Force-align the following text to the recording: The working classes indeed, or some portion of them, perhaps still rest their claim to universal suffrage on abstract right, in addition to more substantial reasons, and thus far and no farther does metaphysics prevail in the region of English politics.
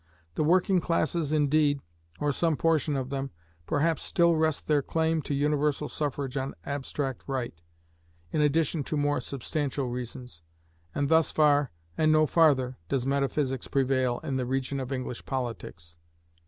The 0.33 0.43
working 0.43 0.81
classes 0.81 1.31
indeed, 1.31 1.79
or 2.19 2.31
some 2.31 2.57
portion 2.57 2.95
of 2.95 3.11
them, 3.11 3.29
perhaps 3.67 4.01
still 4.01 4.35
rest 4.35 4.65
their 4.65 4.81
claim 4.81 5.21
to 5.21 5.33
universal 5.35 5.87
suffrage 5.87 6.35
on 6.37 6.55
abstract 6.65 7.23
right, 7.27 7.61
in 8.31 8.41
addition 8.41 8.83
to 8.85 8.97
more 8.97 9.19
substantial 9.19 9.89
reasons, 9.89 10.41
and 10.95 11.07
thus 11.07 11.29
far 11.29 11.69
and 11.99 12.11
no 12.11 12.25
farther 12.25 12.79
does 12.89 13.05
metaphysics 13.05 13.67
prevail 13.67 14.19
in 14.23 14.37
the 14.37 14.45
region 14.47 14.79
of 14.79 14.91
English 14.91 15.23
politics. 15.27 15.99